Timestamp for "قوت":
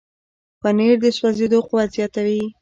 1.67-1.89